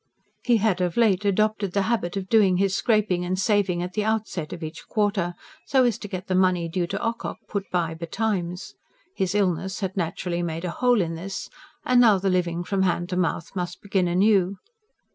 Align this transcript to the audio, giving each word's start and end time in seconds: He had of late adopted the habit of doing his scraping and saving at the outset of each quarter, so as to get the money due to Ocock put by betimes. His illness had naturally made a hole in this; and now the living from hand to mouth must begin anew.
He 0.43 0.57
had 0.57 0.81
of 0.81 0.97
late 0.97 1.25
adopted 1.25 1.73
the 1.73 1.83
habit 1.83 2.17
of 2.17 2.27
doing 2.27 2.57
his 2.57 2.73
scraping 2.75 3.23
and 3.23 3.37
saving 3.37 3.83
at 3.83 3.93
the 3.93 4.03
outset 4.03 4.51
of 4.51 4.63
each 4.63 4.87
quarter, 4.87 5.35
so 5.67 5.83
as 5.83 5.99
to 5.99 6.07
get 6.07 6.25
the 6.25 6.33
money 6.33 6.67
due 6.67 6.87
to 6.87 6.99
Ocock 7.07 7.37
put 7.47 7.69
by 7.69 7.93
betimes. 7.93 8.73
His 9.15 9.35
illness 9.35 9.81
had 9.81 9.95
naturally 9.95 10.41
made 10.41 10.65
a 10.65 10.71
hole 10.71 11.01
in 11.01 11.13
this; 11.13 11.51
and 11.85 12.01
now 12.01 12.17
the 12.17 12.31
living 12.31 12.63
from 12.63 12.81
hand 12.81 13.09
to 13.09 13.15
mouth 13.15 13.55
must 13.55 13.79
begin 13.79 14.07
anew. 14.07 14.57